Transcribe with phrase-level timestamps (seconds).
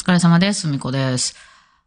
[0.00, 0.66] 疲れ様です。
[0.66, 1.36] みこです。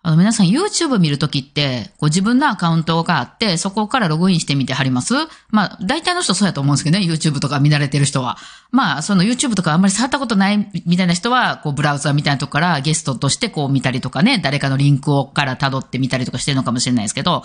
[0.04, 5.14] あの、皆さん YouTube 見るときって、こう自分のアカウントがあって、そこからログインしてみてはります？
[5.50, 8.38] まあ、大体の人そうやと思うんですけどね、YouTube とか見慣れてる人は。
[8.70, 17.43] まあ、その YouTube とかあんまり触ったことないみたいな人は、こうブラウザみたいなとこからゲストとしてこう見たりとかね、誰かのリンクをから辿ってみたりとかしてるのかもしれないですけど、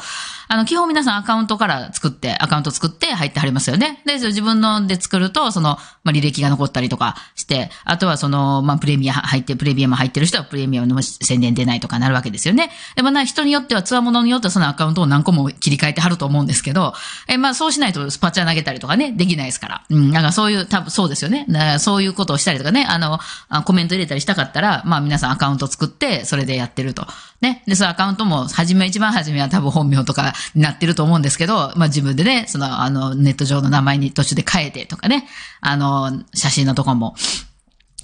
[0.49, 4.03] あの、基本皆さんアカウントから作って、アカウント作って入ってはりますよね。
[4.07, 12.71] で、自分ので作ると、その、まあ、履歴が残ったりとかして、あとはその、まあ、プレミア入って、プレミアム入ってる人はプレミアムの宣伝出ないとかなるわけですよね。
[12.97, 16.95] でもな、人によっては、つわものによってはそのアカウントを何個も切り替えてはると思うんですけど、
[17.27, 19.83] え、まあ、そうしないとスパチャ投げたりとかね、できないですから。
[19.91, 21.46] うん、なんかそういう、多分そうですよね。
[21.79, 23.21] そういうことをしたりとかね、あの、
[23.65, 27.07] コメント入れたりしたかったら、まあ、皆さんアカウント作って、それでやってると。
[27.41, 27.62] ね。
[27.66, 35.27] で、そのアカウントも、はじめ、一番初めは多分本名とかなってると思うんですけど、まあ、自分でね、その、あの、ネット上の名前に途中で変えてとかね、
[35.60, 37.15] あの、写真のとこも、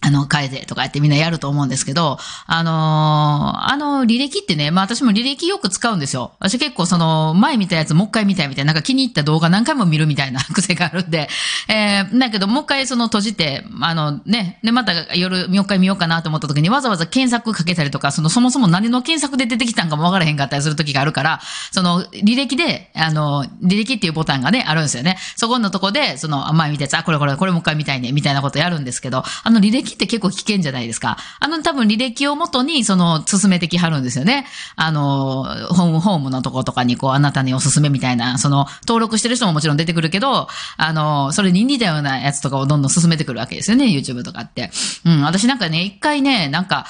[0.04, 6.32] あの、変えてとかやってみんなやると思うんですけど、あのーあの履歴ってね、まあ私も履歴よく使うんですよ。
[6.38, 11.28] 私結構その前見たやつもう一回見たいみたいな、なんか気に入った動画何回も見るみたいな 癖があるんで、
[11.68, 21.40] えー、だけどもう一回その閉じて、あのね、でまた夜もう一回見ようかなと思った時にわざわざ検索かけたりとか、そのそもそも何の検索で出てきたんかもわからへんかったりする時があるから、
[21.72, 25.16] その履歴で、あの、履歴っていうボタンがね、あるんですよね。
[25.36, 31.16] そこのとこで、その前見たやつ、あ、これこれ、これもう一回見たいね、みたいなことやるんですけど、あの履歴って結構危険じゃないですか。
[31.40, 34.46] あの多分履歴をもとに、その、進めてきはるんですよね。
[34.76, 44.70] あの、ホーム、ホームのとことかに、こう、あなたにおすすめみたいな、その、登録してる人ももちろん出てくるけど、あの、それに似たようなやつとかをどんどん進めてくるわけですよね、YouTube とかって。
[45.04, 46.86] うん、私なんかね、一回ね、なんか、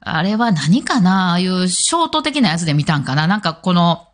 [0.00, 4.08] あれは何かなああいうショート的なやつで見たんかななんかこの、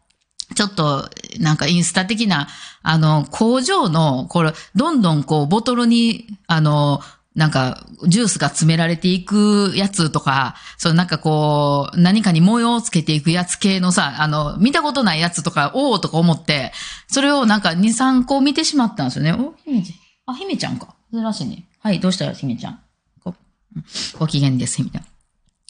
[0.55, 1.09] ちょっと、
[1.41, 2.49] なんかインスタ的な、
[2.83, 7.03] あの、工場の、これ、どんどんこう、ボトルに、あの、
[7.39, 16.73] なんか、ジュースが詰められていくやつとか、そうなんかこう、何かに模様をつけていくやつ系のさ、あの、見たことないやつとか、おおとか思って、
[17.07, 19.33] それをなんか2、3個見てしまったんですよね。
[19.35, 20.35] お、姫ちゃん。
[20.35, 20.97] あ、姫ちゃんか。
[21.13, 21.65] 珍しいね。
[21.79, 22.81] はい、どうしたよ、姫ちゃん。
[23.23, 23.33] ご、
[24.19, 25.07] ご機嫌です、みたいな。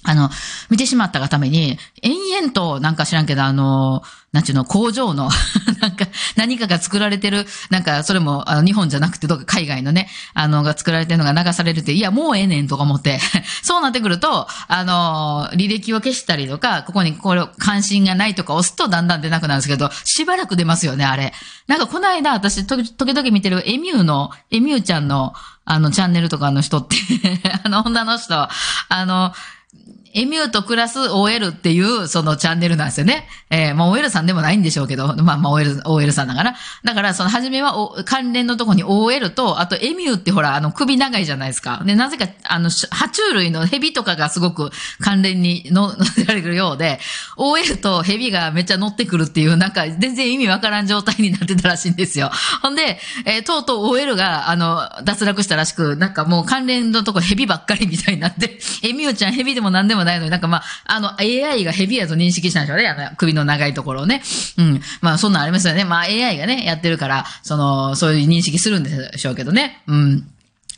[0.05, 0.31] あの、
[0.71, 4.03] 見てしまったがために、延々と、なんか知らんけど、あの、
[4.33, 5.29] なんちゅうの、工場の、
[5.81, 6.07] なんか、
[6.39, 13.19] 何かが作られてる、なんか、それも、あの、日本じゃなくて、どっか海外のね、あの、が作られてるのが流されるって、いや、もうええねんとか思って、
[13.63, 21.35] そうなってくると、あの、履歴を消したりとか、ここに、これ、関心がないとか押すと、だんだん出なくなるんですけど、しばらく出ますよね、あれ。
[21.67, 25.35] なんか、この間、私、時々見てるエミューの、エミューちゃんの、
[25.65, 26.97] あの、チャンネルとかの人って、
[27.65, 28.49] あの、女の人、あ
[29.05, 29.33] の、
[30.19, 33.29] エミューと暮らす OL っていう、そのチャンネルなんですよね。
[33.51, 36.57] えー、まあ OL さんでもないんでしょうけど、まあまあ OL、OL さんだから。
[36.83, 41.83] だから、その初めはお関連のとこに OL と、あとエミューってほら、あの首長いじゃないですか。
[41.87, 44.71] で、なぜか、あの、爬虫類の蛇とかがすごく
[45.01, 46.99] 関連にの 乗せられるようで、
[47.37, 52.31] OL と蛇がめっちゃ乗ってくるっていう、なんか全然意味わからん状態になってたらしいんですよ。
[52.61, 62.89] ほんで、えーとうとう OL が、あの、脱落したらしく、なんかもう関連のとこ蛇ばっかりみたいになって、エミューちゃん蛇でも何でもないのになんかまあ、あの AI がヘビやと認識したんでしょうね。
[62.89, 64.23] あの首の長いところをね。
[64.57, 64.81] うん。
[65.01, 65.85] まあそんなんありますよね。
[65.85, 69.83] まあ AI がね、やってるから、その、そういう認識するんでしょうけどね。
[69.87, 70.29] うん。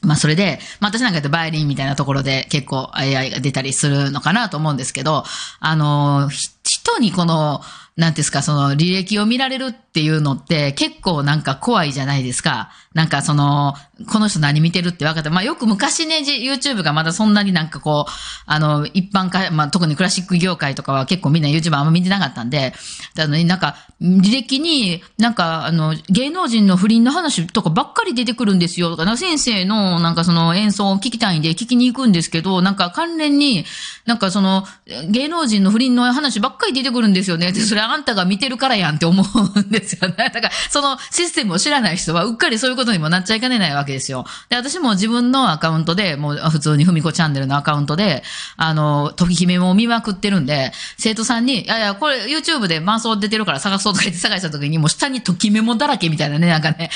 [0.02, 5.24] まあそれで、まあ私なんかやってバイオリンみたいなところで結構 AI が出たりするのかなと思うんですけど、
[5.60, 7.60] あの、人にこの、
[7.96, 12.70] なんですか、その履歴を見られるっていうのって結構なんか怖いじゃないですか。
[12.92, 13.74] なんかその、
[14.10, 18.12] この人何見てるって分かって、まあよく昔ね、YouTube がまだそんなになんかこう、
[18.46, 22.74] あの、一般化、まあ特にクラシック業界とかは結構みんな YouTube あんま見てなかったんで、
[23.16, 33.66] あのに、なんか、履歴になんかあの、芸能人の不倫の話とかばっかり出てくるんですよとか、先生のなんかその演奏を聞きたいんで聞きに行くんですけど、なんか関連に、
[34.04, 34.64] なんかその、
[35.08, 37.52] 芸能人の不倫の話ばっかり出てくるんですよね。
[37.52, 40.14] で、それあんたが見てるからやんって思うんですよね。
[40.16, 44.24] だから、そのシステムを知らない人はうっかりそういうことにもなっちゃいかねないわけですよ。
[44.48, 48.22] で、私も自分のアカウントで、もう普通にふみこチャンネルのアカウントで、
[48.56, 56.90] あの、時姫も見まくってるんで、生徒さんに、いやいや、これ YouTube で伴奏出てるから探そうとか言って探した時に、もう下にときメモだらけみたいなね、なんかね、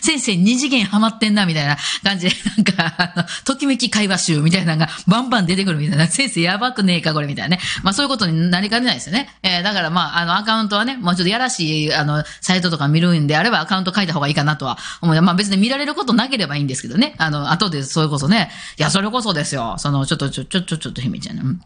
[0.00, 7.62] 先生二次元ハマってんな、みたいな感じで、なんか、あの、ときめき会話集みたいなのがバンバン出てくるみたいな、先生やばくねえか、これみたいなね。
[7.82, 9.28] まあそういうことになりかねないですよね。
[9.42, 15.22] えー、だからまあ、あの、アカウントはね、もうちょっとやらしい、あの、サイトとか見るんであればアカウント書いた方がいいかなとは思いう。
[15.22, 17.14] まあ別に見られることなければいいんですけどね。
[17.18, 19.76] あの、後でそれこそね、いや、それこそですよ。
[19.78, 21.60] その、ちょっと、ちょ、ちょ、ちょ、ちょっと、ひめちゃん、うん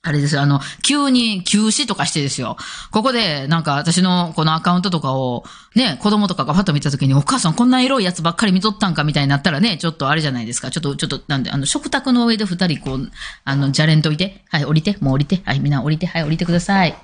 [0.00, 2.56] あれですよ、あの、急に休止とかしてですよ。
[2.92, 5.42] ここで、なんか私のこのアカウントとかを、
[5.74, 10.70] ね、子供とかがパッと見たときに、お母さんこんな色いやつばっかり見とったんかみたいになったらね、ちょっとあれじゃないですか。
[10.70, 13.10] ちょっと、ちょっと、なんで、あの、食卓の上で二人こう、
[13.44, 14.44] あの、じゃれんといて。
[14.50, 15.42] はい、降りて、もう降りて。
[15.44, 16.96] はい、みんな降りて、はい、降りてください。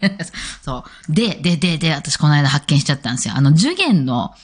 [0.62, 1.12] そう。
[1.12, 3.34] で、で、で、で、私この間発見しちゃったんですよ。
[3.36, 4.34] あの、受験の、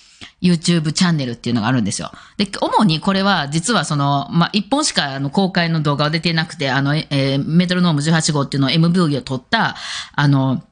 [0.42, 2.10] YouTube チャンネルっていうのがあるんですよ。
[2.36, 9.76] で、主にこれは実はその、まあ、一本しかあの公開の動画は出てなくて、あの、えー、メトロノーム18号っていうのを MV を撮った、
[10.14, 10.62] あの、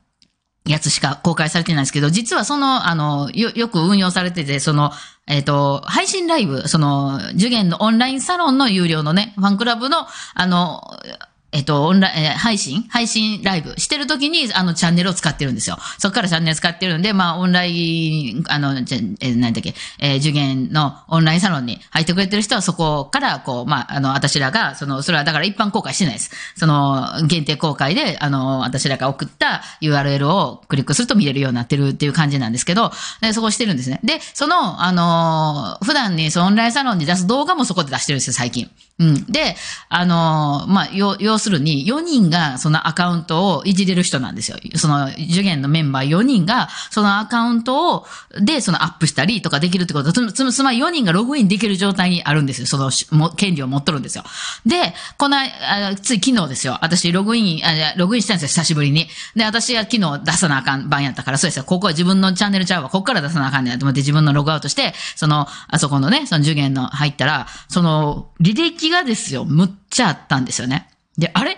[0.68, 4.92] やつしか公開されてないんですけど、実はその、あの、よ、よく運用されてて、その、
[5.26, 10.82] えっ、ー、と、配信ライブ、その、受験のオンラインサロンの有料のね、ファンクラブの、あの、
[11.50, 12.82] えっと、オンライン、え配信？
[12.90, 15.78] 配信ライブしてるときに、あの、チャンネルを使ってるんですよ。
[15.98, 26.30] そこからチャンネル使ってるんで、まあ、オンライン、あの、じゃ、え何だっけ、えー、受験のオンラインサロンに入ってくれてる人は、そこから、こう、まあ、あの、私らが、その、それはだから一般公開してないです。
[26.54, 32.92] その、限定公開で、あの、私らが送った URL をクリックすると見れるようになってるっていう感じなんですけど、
[33.22, 34.00] でそこしてるんですね。
[34.04, 38.70] で、その、あの、普段にそのオンラインサロンに出す動画もそこで出してるんですよ、最近。
[38.98, 39.24] うん。
[39.26, 39.56] で、
[39.88, 44.58] あのまあ、よ要するに、4人がそのアカウントをいじれる人なんですよ。
[44.74, 48.06] その、受験のメンバー4人が、そのアカウントを、
[48.40, 52.66] で、そのアップしたりとかできるってことつ、つ、まり4人がログインできる状態にあるんですよ。
[52.66, 54.24] その、も権利を持っとるんですよ。
[54.66, 56.76] で、この、あつい昨日ですよ。
[56.82, 59.06] 私、ログイン、あログインしたんですよ、久しぶりに。
[59.36, 61.64] で、私が昨日出さなあかん番やったから、そうですよ。
[61.64, 62.88] ここは自分のチャンネルちゃうわ。
[62.88, 70.88] ここから出さなあかんねんと思って自分のログアウトして、その、あそこのね、その受験の入ったら、その、履歴がですよ、むっちゃあったんですよね。
[71.18, 71.56] で、あれ？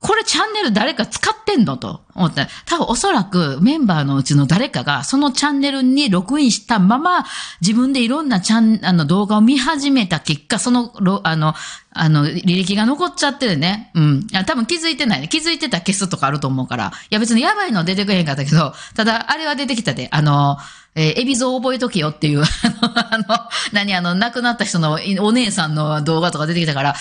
[0.00, 1.78] これチャンネル誰か使ってんの？
[1.78, 7.24] と思って、多分おそらくメンバーのうちの誰かがそのチャンネルにログインしたまま
[7.62, 10.92] 自分でいろんなチャン、あの動画を見始めた結果、その、
[11.24, 11.54] あの、
[11.90, 13.92] あの、履歴が残っちゃってるね。
[13.94, 14.26] うん。
[14.26, 15.28] 多分気づいてないね。
[15.28, 16.92] 気づいてた消すとかあると思うから。
[17.10, 20.58] いや別にやばいの出てくれへんかったけど、ただあれは出てきたで、あの、
[20.96, 23.24] えー、エビゾ覚えとけよっていう、 あの、
[23.72, 23.94] 何？
[23.94, 26.94] あの、亡くなった人のお姉さんの動画とか出てきたから、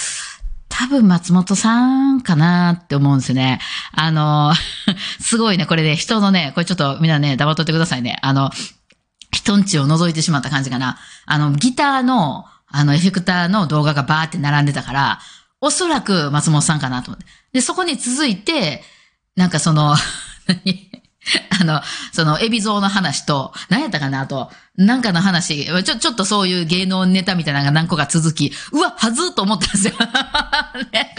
[0.75, 3.59] 多分松本さんかなって思うんですね。
[3.91, 4.53] あの、
[5.21, 8.17] すごいね、これね、人のね、これちょっとみんなね、黙っとってくださいね。
[8.23, 8.51] あの、
[9.31, 10.97] 人んちを覗いてしまった感じかな。
[11.27, 15.19] あの、ギターの、あの、エフェクターの動画がバーって並んでたから、
[15.61, 17.25] おそらく松本さんかなと思って。
[17.53, 18.83] で、そこに続いて、
[19.35, 19.95] なんかその、
[20.65, 20.89] 何？
[21.61, 21.81] あの、
[22.11, 29.93] その、エビゾーの話と、何やったかなと、なんかの話、ちょ、ちょっとそういう芸能ネタみたいなのが何個か続き、うわ、はずーと思ったんですよ。
[30.91, 31.15] ね、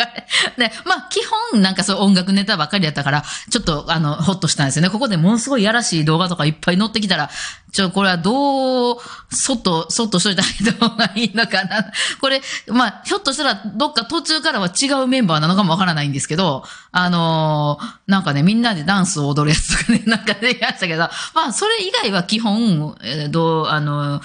[0.59, 1.21] ね、まあ、基
[1.53, 4.91] 本なんかそう音楽ネタばっかりやったから、ちょっとあの、ほっとしたんですよね。
[4.91, 7.31] ここでものすごいやらしい動画とかいっぱい載ってきたら、
[7.71, 8.97] ちょ、これはどう、
[9.31, 10.43] そっと、そっとしといた
[10.89, 11.93] 方がいいのかな。
[12.21, 21.03] これ、まあ、ひょっとしたらどっか途中からは違うメンバーなのかもわからないんですけど、あのー、なんかね、みんなでダンスを踊るやつとかね、なんかでやしたけど、
[21.35, 24.21] まあ、それ以外は基本、えー、どうあの、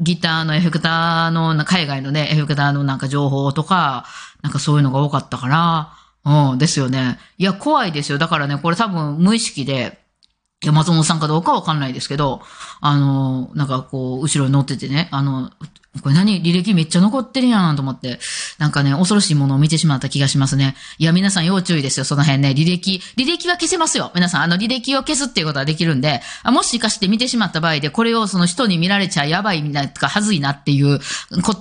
[0.00, 4.06] ギターのエフェクターの、海外のね、エフェクターのなんか情報とか、
[4.42, 5.48] なんかそういうのが多かったか
[6.24, 7.18] ら、うん、ですよね。
[7.38, 8.18] いや、怖いですよ。
[8.18, 9.98] だからね、これ多分無意識で、
[10.62, 12.40] いや、松本さんかどうかわかんないですけど、
[12.80, 15.50] あの、なんかこう、後ろに乗っててね、あの、
[16.02, 16.42] これ何？
[16.42, 18.18] 履歴めっちゃ残ってるやんと思って、
[18.58, 20.76] なんかね、恐ろしいものを見てしまった気がしますね。
[20.98, 22.50] いや、皆さん要注意ですよ、その辺ね。
[22.50, 23.00] 履歴。
[23.16, 24.10] 履歴は消せますよ。
[24.14, 31.00] 皆さん、あの履歴を消すっていうことはできるんで、あもしかして見てしまった場合で、これをその人に見られちゃやばいみたいな、か、はずいなっていう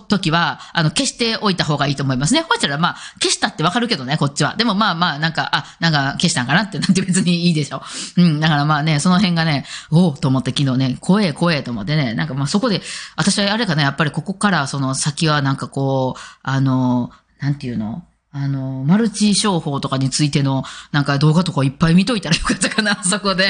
[0.08, 2.42] 時は、あの、消しておいた方がいいと思いますね。
[2.42, 4.56] ほしたら、まあ、消したってわかるけどね、こっちは。
[4.56, 7.82] でもまあまあ、なんか、あ、なんか消したんかなってなんて別にいいでしょ。
[8.18, 12.82] うん、だからまあね、その辺がね、おおと思って昨日ね、怖え怖えと思ってね、なんかまあそこで、
[13.16, 18.04] 私はあれかね、やっぱりここからその先はなんかこう、あの、のなんていうの？
[18.36, 23.44] あの、マルチ商法とかについての、なんか動画とかいっぱい見といたらよかったかな、 そこで。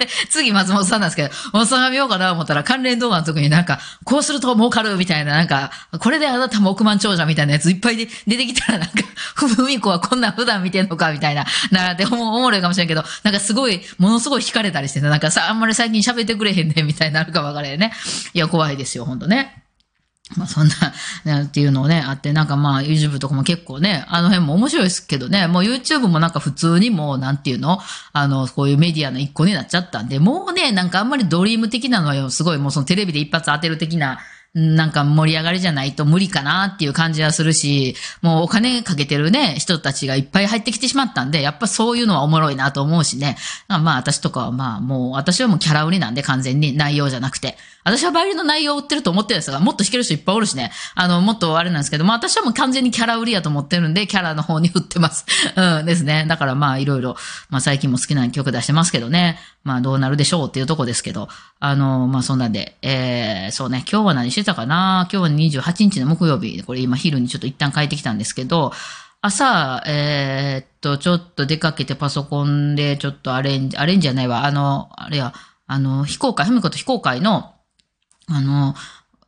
[0.00, 8.94] で次、松本さんなんですけど、松本さんが見ようかな思ったら関連動画の時になんか、こうすると儲かるみたいな、なんか、これであなたも億万長者みたいなやついっぱいで出てきたらなんか、
[9.36, 17.92] ふふみこはこんな普段見てんのかみたいな、なっておもろいかもしれんけど、なんかすごい、ものすごい惹かれたりしてなんかさ、あんまり最近喋ってくれへんねみたいになるかわからへんね。
[18.34, 19.61] いや、怖いですよ、ほんとね。
[20.36, 20.74] まあそんな、
[21.24, 27.80] ね、っていうのをね、あって、なんかまあ YouTube とかも結構ね、あの辺も面白いですけどね、もう YouTube もなんか普通にもうなんていうの
[28.12, 34.18] あの、こういうメディアの一個になっちゃったんで、もうね、なんかあんまりドリーム的なのはすごいもうそのテレビで一発当てる的な
[34.54, 43.38] なんか盛り上がりじゃないと無理かなっていう感じはするし、もうお金かけてるね、人たちがいっぱい入ってきてしまったんで、やっぱそういうのはおもろいなと思うしね。
[43.68, 47.56] まあ私とかはまあもう、私はもうキャラ売りなんで完全に内容じゃなくて。
[47.84, 50.70] 私はバイオリンの内容を売ってると思ってるんですが、もっと弾ける人いっぱいおるしね。
[50.94, 55.26] あの、もっとあれなんですけど、まあ私はもう完全にキャラ売りやと思ってるんで、キャラの方に振ってます。
[55.56, 56.24] うんですね。
[56.28, 57.16] だからまあいろいろ、
[57.50, 59.38] まあ最近も好きな曲出してますけどね。
[59.64, 65.08] まあどうなるでしょうっていうとこですけど、あの、まあそんなんで、えー、そうね、今日は何してたかな？
[65.12, 68.72] 今日は28日の木曜日、これ今昼にちょっと一旦帰ってきたんですけど、
[69.24, 75.32] 朝、えー、っと、ちょっと出かけてパソコンでちょっとアレンジ、アレンジじゃないわ、あの、あれや、
[75.68, 77.51] あの、非公開、ふみこと非公開の、
[78.28, 78.74] あの、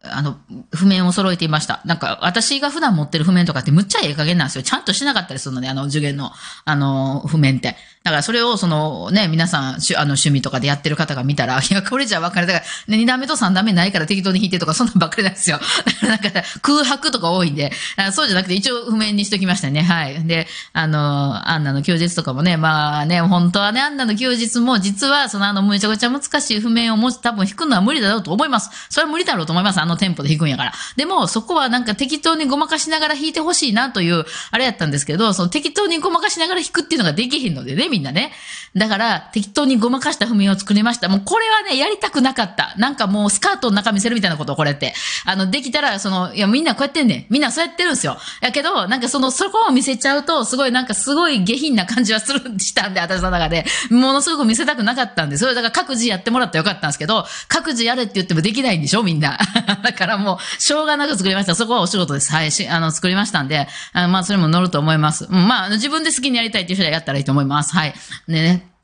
[0.02, 0.36] あの、
[0.72, 1.80] 譜面を揃えていました。
[1.84, 4.62] なんか、私が普段持ってる譜面とかってむっちゃええ加減なんですよ。
[4.62, 6.30] ちゃんとしなかったりするのね、あの、受験の、
[6.64, 7.76] あの、譜面って。
[8.04, 15.58] だからそれをそのね、皆さん、あの趣味とかでやってる方が見たら、 いや、これじゃ分かれたから、ね、2段目と3段目ないから適当に弾いてとか、そんなんばっかりなんですよ。
[16.06, 17.72] だから、空白とか多いんで、
[18.12, 19.80] そうじゃなくて一応譜面にしときましたね。
[19.80, 20.22] はい。
[20.26, 28.68] で、あの、アンナの休日とかもね、まあね、本当はね、アンナの休日も実は、そのあの、めちゃくちゃ難しい譜面をも多分弾くのは無理だろうと思います。
[28.90, 29.80] それは無理だろうと思います。
[29.80, 30.74] あのテンポで弾くんやから。
[30.96, 38.32] でも、そこはなんか適当にごまかしながら弾いてほしいなという、あれやったんですけど、その適当にごまかしながら弾くっていうのができひんのでね、みんなね。
[38.76, 41.08] だから、適当にごまかした譜面を作りました。
[41.08, 42.74] もうこれはね、やりたくなかった。
[42.76, 44.94] なんかもうスカートの中見せるみたいなこと、これって。
[45.24, 47.26] あの、できたら、その、いや、みんなこうやってんねん。
[47.30, 48.18] みんなそうやってるんですよ。
[48.40, 53.64] やけど、なんかその、そこを見せちゃうと、すごいなんかすごい下品な感じはする、したんで、私の中で。
[53.90, 59.38] ものすごく見せたくなかったんで、それだから各自やってもらったらよかったんですけど、各自やれって言ってもできないんでしょみんな。
[59.84, 61.54] だからもう、しょうがなく作りました。
[61.54, 62.32] そこはお仕事です。
[62.32, 62.50] はい。
[62.50, 65.26] し、あの、作りましたんで、あまあ、それも乗ると思います。
[65.30, 67.74] うん、まあ、自分で好きにやりたいっていう人はやったらいいと思います。
[67.74, 67.83] はい。
[67.84, 67.94] はい
[68.28, 68.74] でね。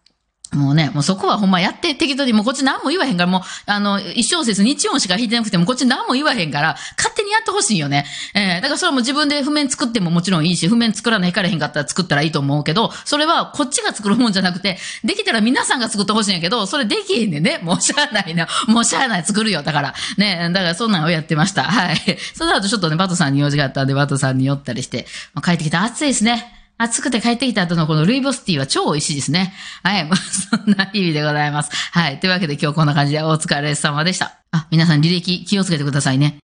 [0.53, 8.05] もうね、もうそこはほんまやって適当に、もうこっち何も言わへんから、もう、あの、一小節日音しか弾いてなくても、こっち何も言わへんから、勝手にやってほしいよね。
[8.35, 17.61] えー、だからそれも自分で譜面作ってももちろんいいし、譜面作らないからへんかったら作ったらいいと思うけど、それはこっちが作るもんじゃなくて、できたら皆さんが作ってほしいんやけど、それできへんねんね。
[17.63, 18.49] もうしゃあないな。
[18.67, 19.63] もうしゃあない作るよ。
[19.63, 19.95] だから。
[20.19, 21.63] ね、だからそんなんをやってました。
[21.63, 21.97] はい。
[22.35, 26.60] その後ちょっとね、バトさんに用事があったんで、バトさんに寄ったりして、まあ、帰ってきて暑いですね。
[26.83, 29.53] 暑くて帰ってきた後のこのルイボスティーは超美味しいですね。
[29.83, 30.05] はい。
[30.07, 31.71] まあ、 そんな日々でございます。
[31.93, 32.21] はい。
[32.21, 34.39] というわけで今日こんな感じでお疲れ様でした。
[34.51, 36.39] あ、皆さん履歴気をつけてくださいね。